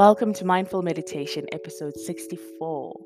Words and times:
Welcome 0.00 0.32
to 0.32 0.46
Mindful 0.46 0.80
Meditation, 0.80 1.44
episode 1.52 1.94
64. 1.94 2.98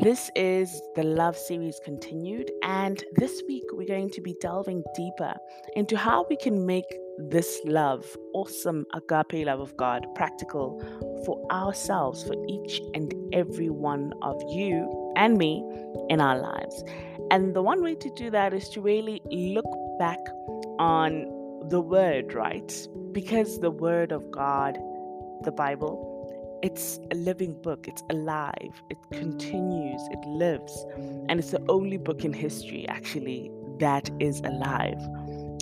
This 0.00 0.32
is 0.34 0.82
the 0.96 1.04
Love 1.04 1.38
series 1.38 1.80
continued, 1.84 2.50
and 2.64 3.04
this 3.14 3.40
week 3.46 3.62
we're 3.70 3.86
going 3.86 4.10
to 4.10 4.20
be 4.20 4.34
delving 4.40 4.82
deeper 4.96 5.32
into 5.76 5.96
how 5.96 6.26
we 6.28 6.36
can 6.36 6.66
make 6.66 6.92
this 7.18 7.60
love, 7.64 8.04
awesome 8.34 8.84
agape 8.94 9.46
love 9.46 9.60
of 9.60 9.76
God, 9.76 10.08
practical 10.16 10.80
for 11.24 11.40
ourselves, 11.52 12.24
for 12.24 12.34
each 12.48 12.80
and 12.94 13.14
every 13.32 13.70
one 13.70 14.12
of 14.22 14.42
you 14.48 15.12
and 15.14 15.38
me 15.38 15.64
in 16.08 16.20
our 16.20 16.36
lives. 16.36 16.82
And 17.30 17.54
the 17.54 17.62
one 17.62 17.80
way 17.80 17.94
to 17.94 18.10
do 18.16 18.28
that 18.30 18.52
is 18.52 18.68
to 18.70 18.80
really 18.80 19.22
look 19.30 19.72
back 20.00 20.18
on 20.80 21.68
the 21.68 21.80
Word, 21.80 22.34
right? 22.34 22.88
Because 23.12 23.60
the 23.60 23.70
Word 23.70 24.10
of 24.10 24.32
God, 24.32 24.76
the 25.44 25.52
Bible, 25.52 26.10
it's 26.64 26.98
a 27.12 27.14
living 27.14 27.60
book, 27.60 27.86
it's 27.86 28.02
alive, 28.08 28.82
it 28.88 28.96
continues, 29.12 30.00
it 30.10 30.26
lives. 30.26 30.86
And 31.28 31.38
it's 31.38 31.50
the 31.50 31.62
only 31.68 31.98
book 31.98 32.24
in 32.24 32.32
history, 32.32 32.88
actually, 32.88 33.50
that 33.80 34.08
is 34.18 34.40
alive. 34.40 34.98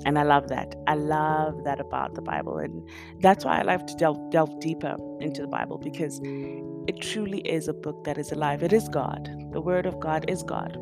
And 0.06 0.16
I 0.16 0.22
love 0.22 0.46
that. 0.50 0.76
I 0.86 0.94
love 0.94 1.64
that 1.64 1.80
about 1.80 2.14
the 2.14 2.22
Bible. 2.22 2.58
And 2.58 2.88
that's 3.20 3.44
why 3.44 3.58
I 3.58 3.62
love 3.62 3.84
to 3.86 3.96
delve, 3.96 4.30
delve 4.30 4.60
deeper 4.60 4.96
into 5.18 5.42
the 5.42 5.48
Bible 5.48 5.78
because 5.78 6.20
it 6.22 7.00
truly 7.00 7.40
is 7.40 7.66
a 7.66 7.74
book 7.74 8.04
that 8.04 8.16
is 8.16 8.30
alive. 8.30 8.62
It 8.62 8.72
is 8.72 8.88
God. 8.88 9.28
The 9.50 9.60
Word 9.60 9.86
of 9.86 9.98
God 9.98 10.30
is 10.30 10.44
God. 10.44 10.78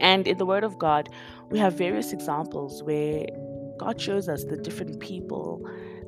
And 0.00 0.26
in 0.26 0.38
the 0.38 0.46
Word 0.46 0.64
of 0.64 0.76
God, 0.76 1.08
we 1.50 1.58
have 1.60 1.74
various 1.74 2.12
examples 2.12 2.82
where 2.82 3.26
God 3.78 4.00
shows 4.00 4.28
us 4.28 4.42
the 4.42 4.56
different 4.56 4.98
people 4.98 5.64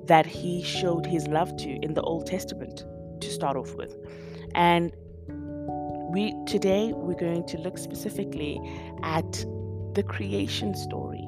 that 0.07 0.27
He 0.27 0.65
showed 0.65 1.07
His 1.07 1.29
love 1.29 1.57
to 1.59 1.71
in 1.85 1.95
the 1.95 2.03
Old 2.03 2.27
Testament 2.27 2.85
to 3.23 3.31
start 3.31 3.57
off 3.57 3.75
with. 3.75 3.97
And 4.55 4.93
we 6.13 6.35
today 6.47 6.93
we're 6.93 7.19
going 7.19 7.47
to 7.47 7.59
look 7.59 7.79
specifically 7.79 8.61
at 9.03 9.33
the 9.95 10.03
creation 10.03 10.75
story. 10.75 11.27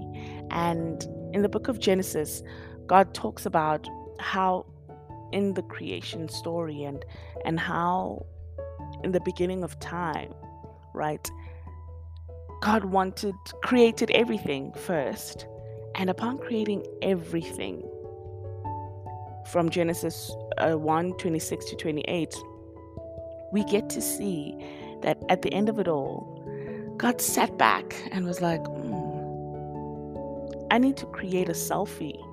And 0.51 1.03
in 1.33 1.43
the 1.43 1.49
book 1.49 1.69
of 1.69 1.79
Genesis, 1.79 2.43
God 2.87 3.15
talks 3.15 3.47
about 3.47 3.89
how 4.21 4.67
in 5.33 5.55
the 5.55 5.63
creation 5.63 6.29
story 6.29 6.85
and 6.85 7.05
and 7.45 7.59
how 7.59 8.27
in 9.03 9.13
the 9.13 9.21
beginning 9.21 9.65
of 9.65 9.79
time, 9.81 10.35
right? 10.95 11.31
God 12.63 12.85
wanted 12.85 13.35
created 13.63 14.11
everything 14.11 14.73
first. 14.73 15.47
And 15.97 16.11
upon 16.11 16.39
creating 16.39 16.85
everything, 17.03 17.89
from 19.47 19.71
Genesis 19.71 20.35
uh, 20.59 20.73
1 20.73 21.15
26 21.15 21.65
to 21.67 21.77
28, 21.77 22.35
we 23.53 23.65
get 23.65 23.89
to 23.91 24.01
see 24.01 24.57
that 25.03 25.23
at 25.29 25.43
the 25.43 25.53
end 25.53 25.69
of 25.69 25.79
it 25.79 25.89
all, 25.89 26.31
God 26.97 27.21
sat 27.21 27.57
back 27.59 27.95
and 28.11 28.25
was 28.25 28.41
like, 28.41 28.63
mm, 28.65 30.67
I 30.71 30.79
need 30.79 30.97
to 30.99 31.07
create 31.07 31.49
a 31.49 31.53
selfie. 31.53 32.19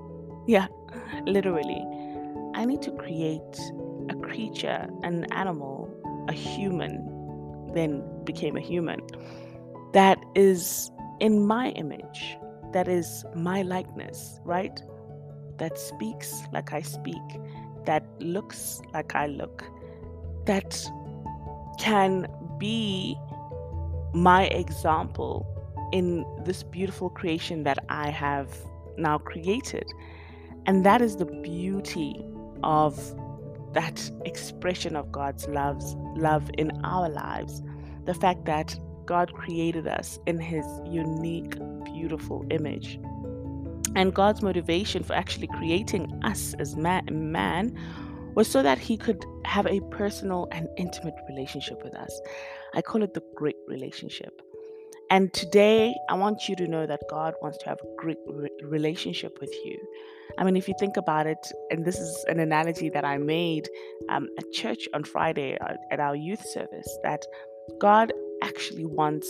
Yeah, 0.47 0.67
literally. 1.27 1.85
I 2.55 2.65
need 2.65 2.81
to 2.81 2.91
create 2.91 3.59
a 4.09 4.15
creature, 4.15 4.89
an 5.03 5.25
animal, 5.31 5.87
a 6.27 6.33
human, 6.33 7.69
then 7.75 8.03
became 8.23 8.57
a 8.57 8.59
human, 8.59 9.01
that 9.93 10.17
is 10.33 10.91
in 11.19 11.45
my 11.45 11.69
image, 11.69 12.37
that 12.73 12.87
is 12.87 13.23
my 13.35 13.61
likeness, 13.61 14.39
right? 14.43 14.81
That 15.61 15.77
speaks 15.77 16.41
like 16.51 16.73
I 16.73 16.81
speak, 16.81 17.21
that 17.85 18.03
looks 18.19 18.81
like 18.95 19.13
I 19.13 19.27
look, 19.27 19.63
that 20.45 20.83
can 21.79 22.27
be 22.57 23.15
my 24.13 24.45
example 24.45 25.45
in 25.93 26.25
this 26.45 26.63
beautiful 26.63 27.11
creation 27.11 27.63
that 27.63 27.77
I 27.89 28.09
have 28.09 28.49
now 28.97 29.19
created. 29.19 29.85
And 30.65 30.83
that 30.83 30.99
is 30.99 31.17
the 31.17 31.25
beauty 31.25 32.25
of 32.63 32.95
that 33.73 34.09
expression 34.25 34.95
of 34.95 35.11
God's 35.11 35.47
love's 35.47 35.95
love 36.15 36.49
in 36.57 36.71
our 36.83 37.07
lives. 37.07 37.61
The 38.05 38.15
fact 38.15 38.45
that 38.45 38.75
God 39.05 39.31
created 39.33 39.87
us 39.87 40.17
in 40.25 40.39
his 40.39 40.65
unique, 40.87 41.55
beautiful 41.83 42.47
image. 42.49 42.99
And 43.95 44.13
God's 44.13 44.41
motivation 44.41 45.03
for 45.03 45.13
actually 45.13 45.47
creating 45.47 46.21
us 46.23 46.53
as 46.59 46.75
man, 46.75 47.03
man 47.31 47.77
was 48.35 48.47
so 48.47 48.63
that 48.63 48.79
he 48.79 48.97
could 48.97 49.25
have 49.45 49.67
a 49.67 49.81
personal 49.91 50.47
and 50.51 50.67
intimate 50.77 51.15
relationship 51.27 51.83
with 51.83 51.93
us. 51.95 52.21
I 52.73 52.81
call 52.81 53.03
it 53.03 53.13
the 53.13 53.23
great 53.35 53.57
relationship. 53.67 54.41
And 55.09 55.33
today, 55.33 55.93
I 56.09 56.13
want 56.13 56.47
you 56.47 56.55
to 56.55 56.67
know 56.67 56.87
that 56.87 57.01
God 57.09 57.33
wants 57.41 57.57
to 57.59 57.65
have 57.65 57.79
a 57.83 58.01
great 58.01 58.17
re- 58.25 58.49
relationship 58.63 59.39
with 59.41 59.53
you. 59.65 59.77
I 60.37 60.45
mean, 60.45 60.55
if 60.55 60.69
you 60.69 60.75
think 60.79 60.95
about 60.95 61.27
it, 61.27 61.45
and 61.69 61.83
this 61.83 61.99
is 61.99 62.23
an 62.29 62.39
analogy 62.39 62.89
that 62.91 63.03
I 63.03 63.17
made 63.17 63.67
um, 64.07 64.29
at 64.37 64.49
church 64.53 64.87
on 64.93 65.03
Friday 65.03 65.57
uh, 65.59 65.73
at 65.91 65.99
our 65.99 66.15
youth 66.15 66.45
service, 66.47 66.97
that 67.03 67.25
God 67.81 68.13
actually 68.41 68.85
wants 68.85 69.27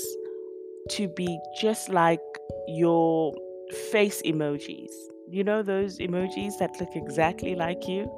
to 0.91 1.07
be 1.07 1.39
just 1.59 1.89
like 1.89 2.21
your 2.67 3.33
face 3.71 4.21
emojis. 4.23 4.91
You 5.29 5.43
know 5.43 5.63
those 5.63 5.97
emojis 5.99 6.57
that 6.59 6.79
look 6.79 6.95
exactly 6.95 7.55
like 7.55 7.87
you? 7.87 8.09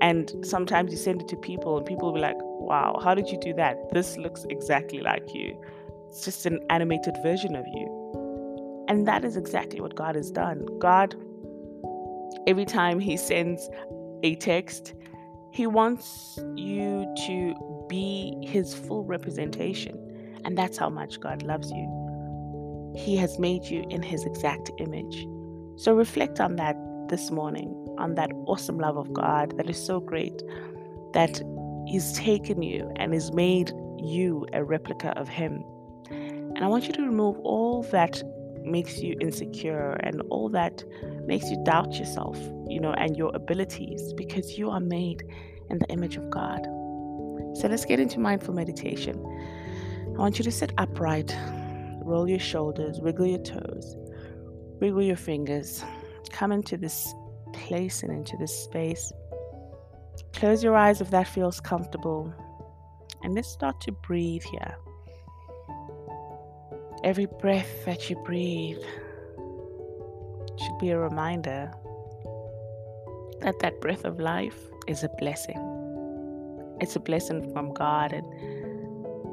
And 0.00 0.32
sometimes 0.42 0.90
you 0.92 0.98
send 0.98 1.22
it 1.22 1.28
to 1.28 1.36
people, 1.36 1.76
and 1.76 1.86
people 1.86 2.08
will 2.08 2.14
be 2.14 2.20
like, 2.20 2.36
wow, 2.40 3.00
how 3.02 3.14
did 3.14 3.28
you 3.28 3.38
do 3.38 3.54
that? 3.54 3.76
This 3.92 4.16
looks 4.16 4.44
exactly 4.50 5.00
like 5.00 5.34
you. 5.34 5.62
It's 6.08 6.24
just 6.24 6.46
an 6.46 6.60
animated 6.70 7.16
version 7.22 7.54
of 7.56 7.66
you. 7.66 8.84
And 8.88 9.06
that 9.06 9.24
is 9.24 9.36
exactly 9.36 9.80
what 9.80 9.94
God 9.94 10.14
has 10.14 10.30
done. 10.30 10.66
God, 10.78 11.14
every 12.46 12.64
time 12.64 12.98
He 13.00 13.16
sends 13.16 13.68
a 14.22 14.36
text, 14.36 14.94
He 15.52 15.66
wants 15.66 16.38
you 16.54 17.12
to 17.26 17.86
be 17.88 18.36
His 18.42 18.74
full 18.74 19.04
representation. 19.04 19.98
And 20.44 20.56
that's 20.56 20.76
how 20.76 20.88
much 20.88 21.20
God 21.20 21.42
loves 21.42 21.70
you. 21.70 22.05
He 22.96 23.16
has 23.16 23.38
made 23.38 23.64
you 23.64 23.84
in 23.90 24.02
His 24.02 24.24
exact 24.24 24.70
image. 24.78 25.26
So 25.76 25.94
reflect 25.94 26.40
on 26.40 26.56
that 26.56 26.76
this 27.08 27.30
morning, 27.30 27.68
on 27.98 28.14
that 28.14 28.30
awesome 28.46 28.78
love 28.78 28.96
of 28.96 29.12
God 29.12 29.56
that 29.58 29.68
is 29.68 29.84
so 29.84 30.00
great 30.00 30.42
that 31.12 31.40
He's 31.86 32.12
taken 32.14 32.62
you 32.62 32.90
and 32.96 33.12
has 33.12 33.32
made 33.32 33.70
you 33.98 34.46
a 34.52 34.64
replica 34.64 35.10
of 35.18 35.28
Him. 35.28 35.62
And 36.10 36.64
I 36.64 36.68
want 36.68 36.86
you 36.86 36.92
to 36.94 37.02
remove 37.02 37.38
all 37.40 37.82
that 37.84 38.22
makes 38.64 38.98
you 38.98 39.14
insecure 39.20 39.92
and 40.00 40.22
all 40.30 40.48
that 40.48 40.82
makes 41.26 41.50
you 41.50 41.62
doubt 41.64 41.94
yourself, 41.94 42.38
you 42.66 42.80
know, 42.80 42.92
and 42.92 43.16
your 43.16 43.30
abilities 43.34 44.12
because 44.14 44.58
you 44.58 44.70
are 44.70 44.80
made 44.80 45.22
in 45.70 45.78
the 45.78 45.86
image 45.86 46.16
of 46.16 46.28
God. 46.30 46.64
So 47.56 47.68
let's 47.68 47.84
get 47.84 48.00
into 48.00 48.18
mindful 48.20 48.54
meditation. 48.54 49.22
I 50.14 50.18
want 50.18 50.38
you 50.38 50.44
to 50.44 50.50
sit 50.50 50.72
upright 50.78 51.36
Roll 52.06 52.28
your 52.28 52.38
shoulders, 52.38 53.00
wiggle 53.00 53.26
your 53.26 53.42
toes, 53.42 53.96
wiggle 54.80 55.02
your 55.02 55.16
fingers. 55.16 55.82
Come 56.30 56.52
into 56.52 56.76
this 56.76 57.12
place 57.52 58.04
and 58.04 58.12
into 58.12 58.36
this 58.36 58.56
space. 58.56 59.12
Close 60.32 60.62
your 60.62 60.76
eyes 60.76 61.00
if 61.00 61.10
that 61.10 61.26
feels 61.26 61.58
comfortable. 61.58 62.32
And 63.24 63.34
let's 63.34 63.48
start 63.48 63.80
to 63.80 63.92
breathe 63.92 64.44
here. 64.44 64.76
Every 67.02 67.26
breath 67.26 67.84
that 67.86 68.08
you 68.08 68.14
breathe 68.24 68.78
should 70.58 70.78
be 70.78 70.90
a 70.90 70.98
reminder 70.98 71.72
that 73.40 73.58
that 73.58 73.80
breath 73.80 74.04
of 74.04 74.20
life 74.20 74.60
is 74.86 75.02
a 75.02 75.08
blessing. 75.18 75.58
It's 76.80 76.94
a 76.94 77.00
blessing 77.00 77.52
from 77.52 77.72
God, 77.74 78.12
and 78.12 78.24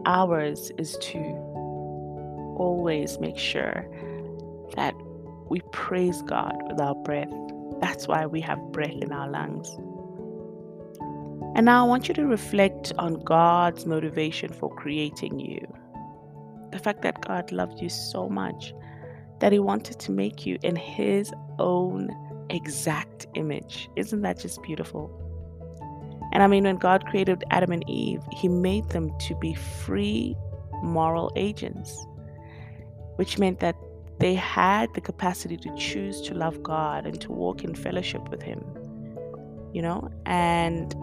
ours 0.08 0.72
is 0.80 0.98
to 1.02 1.53
always 2.58 3.20
make 3.20 3.38
sure 3.38 3.86
that 4.76 4.96
we 5.50 5.62
praise 5.72 6.22
God 6.24 6.56
with 6.68 6.80
our 6.80 6.96
breath. 6.96 7.32
That's 7.80 8.08
why 8.08 8.26
we 8.26 8.42
have 8.42 8.60
breath 8.72 8.92
in 9.02 9.12
our 9.12 9.30
lungs. 9.30 9.70
And 11.56 11.66
now 11.66 11.86
I 11.86 11.88
want 11.88 12.08
you 12.08 12.14
to 12.16 12.26
reflect 12.26 12.92
on 12.98 13.24
God's 13.24 13.86
motivation 13.86 14.52
for 14.52 14.74
creating 14.74 15.40
you. 15.40 15.68
The 16.72 16.80
fact 16.80 17.04
that 17.04 17.22
God 17.22 17.52
loved 17.52 17.80
you 17.80 17.90
so 17.90 18.28
much 18.28 18.74
that 19.40 19.52
He 19.52 19.60
wanted 19.60 20.00
to 20.00 20.12
make 20.12 20.46
you 20.46 20.58
in 20.64 20.76
His 20.76 21.32
own 21.60 22.10
exact 22.50 23.28
image. 23.36 23.90
Isn't 23.96 24.22
that 24.22 24.40
just 24.40 24.64
beautiful? 24.64 25.20
And 26.32 26.42
I 26.42 26.48
mean, 26.48 26.64
when 26.64 26.78
God 26.78 27.06
created 27.06 27.44
Adam 27.52 27.72
and 27.72 27.88
Eve, 27.88 28.22
He 28.32 28.48
made 28.48 28.90
them 28.90 29.12
to 29.20 29.36
be 29.36 29.54
free 29.54 30.36
moral 30.82 31.32
agents 31.36 32.06
which 33.15 33.38
meant 33.38 33.60
that 33.60 33.75
they 34.19 34.36
had 34.36 34.94
the 34.94 35.01
capacity 35.01 35.57
to 35.57 35.75
choose 35.75 36.21
to 36.21 36.33
love 36.33 36.62
God 36.63 37.06
and 37.06 37.19
to 37.21 37.31
walk 37.31 37.63
in 37.63 37.75
fellowship 37.75 38.30
with 38.30 38.42
Him. 38.42 38.63
You 39.74 39.81
know, 39.81 40.10
and 40.25 40.94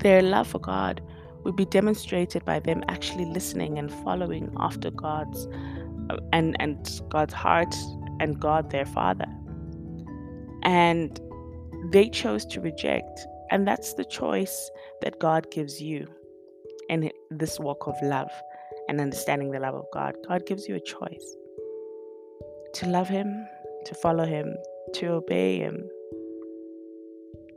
their 0.00 0.22
love 0.22 0.48
for 0.48 0.58
God 0.58 1.02
would 1.44 1.56
be 1.56 1.66
demonstrated 1.66 2.44
by 2.44 2.60
them 2.60 2.82
actually 2.88 3.26
listening 3.26 3.78
and 3.78 3.92
following 4.04 4.52
after 4.58 4.90
God's 4.90 5.46
uh, 6.10 6.16
and 6.32 6.56
and 6.60 7.00
God's 7.08 7.34
heart 7.34 7.74
and 8.20 8.40
God 8.40 8.70
their 8.70 8.86
Father. 8.86 9.26
And 10.62 11.20
they 11.92 12.08
chose 12.08 12.44
to 12.46 12.60
reject, 12.60 13.26
and 13.50 13.66
that's 13.66 13.94
the 13.94 14.04
choice 14.04 14.70
that 15.02 15.18
God 15.20 15.50
gives 15.50 15.80
you 15.80 16.06
in 16.88 17.10
this 17.30 17.60
walk 17.60 17.86
of 17.86 17.94
love 18.02 18.30
and 18.88 19.00
understanding 19.00 19.50
the 19.50 19.60
love 19.60 19.74
of 19.74 19.84
God. 19.92 20.14
God 20.26 20.46
gives 20.46 20.68
you 20.68 20.74
a 20.74 20.80
choice 20.80 21.36
to 22.74 22.86
love 22.86 23.08
Him, 23.08 23.46
to 23.84 23.94
follow 23.94 24.24
Him, 24.24 24.54
to 24.94 25.06
obey 25.08 25.58
Him. 25.58 25.88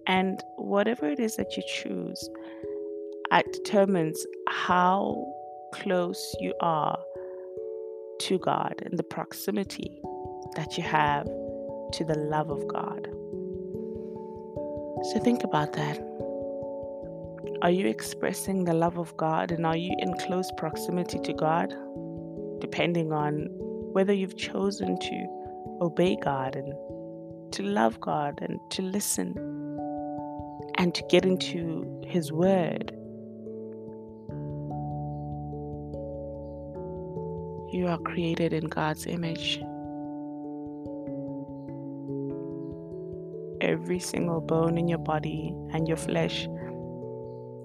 And 0.08 0.42
whatever 0.58 1.10
it 1.10 1.20
is 1.20 1.36
that 1.38 1.56
you 1.56 1.64
choose, 1.68 2.30
it 3.32 3.46
determines 3.54 4.26
how 4.50 5.26
close 5.74 6.36
you 6.40 6.54
are 6.60 7.00
to 8.20 8.38
God 8.40 8.82
and 8.86 9.00
the 9.00 9.04
proximity 9.04 10.02
that 10.56 10.78
you 10.78 10.84
have 10.84 11.26
to 11.26 12.04
the 12.04 12.16
love 12.16 12.50
of 12.50 12.68
God. 12.68 13.08
So 15.12 15.20
think 15.20 15.44
about 15.44 15.74
that. 15.74 16.11
Are 17.62 17.70
you 17.70 17.86
expressing 17.86 18.64
the 18.64 18.74
love 18.74 18.98
of 18.98 19.16
God 19.18 19.52
and 19.52 19.68
are 19.68 19.78
you 19.78 19.96
in 20.00 20.16
close 20.16 20.50
proximity 20.58 21.20
to 21.20 21.32
God? 21.32 21.72
Depending 22.60 23.14
on 23.14 23.50
whether 23.94 24.12
you've 24.12 24.36
chosen 24.36 24.98
to 24.98 25.78
obey 25.80 26.18
God 26.24 26.56
and 26.56 26.74
to 27.54 27.62
love 27.62 28.00
God 28.00 28.40
and 28.42 28.60
to 28.72 28.82
listen 28.82 29.36
and 30.80 30.96
to 30.96 31.04
get 31.08 31.24
into 31.24 32.02
His 32.08 32.32
Word. 32.32 32.92
You 37.72 37.86
are 37.90 38.00
created 38.00 38.54
in 38.54 38.66
God's 38.66 39.06
image. 39.06 39.60
Every 43.62 44.00
single 44.00 44.42
bone 44.42 44.80
in 44.80 44.88
your 44.88 44.98
body 44.98 45.54
and 45.74 45.88
your 45.88 45.98
flesh 45.98 46.48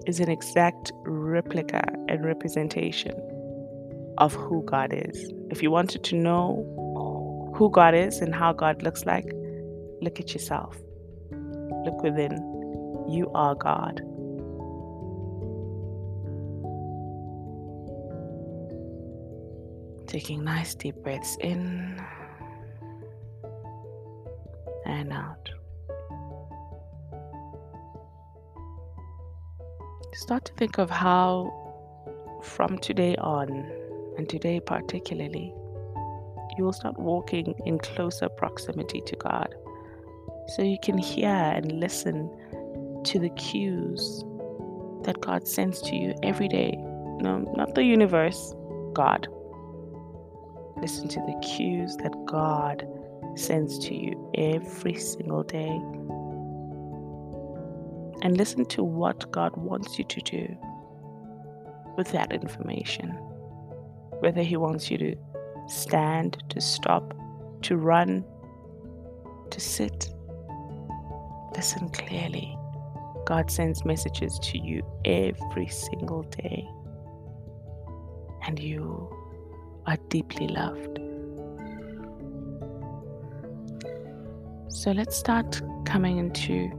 is 0.07 0.21
an 0.21 0.29
exact 0.29 0.93
replica 1.03 1.83
and 2.07 2.25
representation 2.25 3.13
of 4.17 4.33
who 4.33 4.63
God 4.63 4.93
is. 4.93 5.31
If 5.51 5.61
you 5.61 5.69
wanted 5.69 6.03
to 6.05 6.15
know 6.15 7.53
who 7.55 7.69
God 7.69 7.93
is 7.93 8.19
and 8.19 8.33
how 8.33 8.53
God 8.53 8.81
looks 8.81 9.05
like, 9.05 9.29
look 10.01 10.19
at 10.19 10.33
yourself. 10.33 10.77
Look 11.85 12.01
within. 12.03 12.31
You 13.09 13.29
are 13.35 13.53
God. 13.53 14.01
Taking 20.07 20.45
nice 20.45 20.73
deep 20.73 20.95
breaths 21.03 21.35
in 21.41 22.01
and 24.85 25.11
out. 25.11 25.49
Start 30.17 30.45
to 30.45 30.53
think 30.53 30.79
of 30.79 30.89
how, 30.89 31.53
from 32.41 32.79
today 32.79 33.15
on, 33.17 33.49
and 34.17 34.27
today 34.27 34.59
particularly, 34.59 35.53
you 36.57 36.63
will 36.63 36.73
start 36.73 36.97
walking 36.97 37.53
in 37.67 37.77
closer 37.77 38.27
proximity 38.27 38.99
to 39.05 39.15
God. 39.15 39.53
So 40.55 40.63
you 40.63 40.79
can 40.81 40.97
hear 40.97 41.29
and 41.29 41.71
listen 41.71 42.31
to 43.03 43.19
the 43.19 43.29
cues 43.37 44.23
that 45.03 45.21
God 45.21 45.47
sends 45.47 45.83
to 45.83 45.95
you 45.95 46.15
every 46.23 46.47
day. 46.47 46.73
No, 47.19 47.53
not 47.55 47.75
the 47.75 47.83
universe, 47.83 48.55
God. 48.93 49.27
Listen 50.77 51.07
to 51.09 51.19
the 51.19 51.39
cues 51.45 51.95
that 51.97 52.15
God 52.25 52.87
sends 53.35 53.77
to 53.85 53.93
you 53.93 54.31
every 54.35 54.95
single 54.95 55.43
day 55.43 55.79
and 58.21 58.37
listen 58.37 58.65
to 58.65 58.83
what 58.83 59.31
God 59.31 59.55
wants 59.55 59.97
you 59.97 60.05
to 60.05 60.21
do 60.21 60.57
with 61.97 62.11
that 62.11 62.31
information. 62.31 63.09
Whether 64.19 64.43
He 64.43 64.57
wants 64.57 64.89
you 64.89 64.97
to 64.97 65.15
stand, 65.67 66.43
to 66.49 66.61
stop, 66.61 67.13
to 67.63 67.77
run, 67.77 68.23
to 69.49 69.59
sit. 69.59 70.09
Listen 71.55 71.89
clearly. 71.89 72.57
God 73.25 73.51
sends 73.51 73.83
messages 73.83 74.39
to 74.39 74.57
you 74.57 74.83
every 75.03 75.67
single 75.67 76.23
day, 76.23 76.67
and 78.45 78.57
you 78.57 79.13
are 79.85 79.97
deeply 80.09 80.47
loved. 80.47 80.99
So 84.69 84.91
let's 84.91 85.17
start 85.17 85.61
coming 85.85 86.19
into 86.19 86.69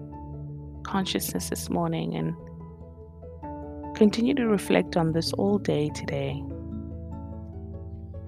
consciousness 0.89 1.51
this 1.51 1.69
morning 1.69 2.15
and 2.15 2.35
continue 3.95 4.35
to 4.35 4.47
reflect 4.47 4.97
on 4.97 5.13
this 5.13 5.35
all 5.35 5.59
day 5.59 5.91
today. 5.95 6.43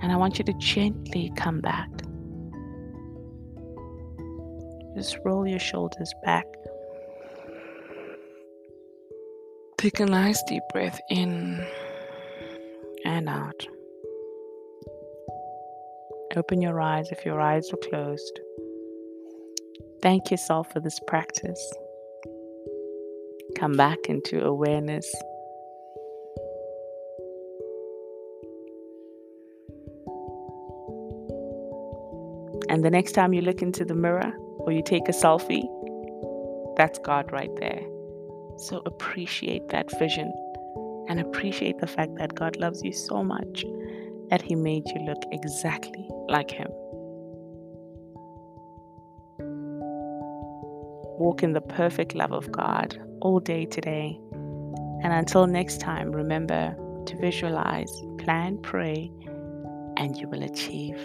And 0.03 0.13
I 0.13 0.17
want 0.17 0.39
you 0.39 0.45
to 0.45 0.53
gently 0.59 1.33
come 1.37 1.61
back. 1.61 1.89
Just 4.95 5.17
roll 5.25 5.47
your 5.47 5.59
shoulders 5.59 6.13
back. 6.23 6.45
Take 9.79 10.01
a 10.01 10.05
nice 10.05 10.43
deep 10.43 10.63
breath 10.71 11.01
in 11.09 11.67
and 13.07 13.27
out. 13.27 13.67
Open 16.37 16.61
your 16.61 16.79
eyes 16.79 17.09
if 17.11 17.25
your 17.25 17.41
eyes 17.41 17.71
are 17.73 17.89
closed. 17.89 18.39
Thank 20.03 20.31
yourself 20.31 20.71
for 20.71 20.81
this 20.81 21.01
practice 21.07 21.75
come 23.51 23.73
back 23.73 23.99
into 24.09 24.45
awareness. 24.45 25.13
And 32.69 32.85
the 32.85 32.91
next 32.91 33.13
time 33.13 33.33
you 33.33 33.41
look 33.41 33.63
into 33.63 33.85
the 33.85 33.95
mirror 33.95 34.33
or 34.39 34.73
you 34.73 34.83
take 34.83 35.09
a 35.09 35.13
selfie, 35.13 35.67
that's 36.77 36.99
God 37.01 37.33
right 37.33 37.51
there. 37.59 37.83
So 38.59 38.83
appreciate 38.87 39.69
that 39.71 39.91
vision 39.99 40.33
and 41.09 41.19
appreciate 41.21 41.79
the 41.79 41.87
fact 41.87 42.17
that 42.19 42.35
God 42.35 42.57
loves 42.57 42.83
you 42.85 42.93
so 42.93 43.25
much 43.25 43.65
that 44.31 44.41
He 44.41 44.55
made 44.55 44.87
you 44.87 45.01
look 45.05 45.23
exactly 45.33 46.09
like 46.29 46.51
Him. 46.51 46.71
walk 51.21 51.43
in 51.43 51.53
the 51.53 51.61
perfect 51.61 52.15
love 52.15 52.33
of 52.33 52.51
God 52.51 52.99
all 53.21 53.41
day 53.41 53.67
today. 53.67 54.19
And 55.03 55.13
until 55.13 55.47
next 55.47 55.79
time, 55.79 56.13
remember 56.13 56.75
to 57.07 57.17
visualize, 57.17 57.93
plan, 58.19 58.59
pray, 58.59 59.13
and 59.99 60.17
you 60.17 60.29
will 60.29 60.43
achieve. 60.43 60.99